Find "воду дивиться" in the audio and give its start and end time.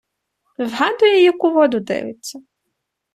1.53-2.39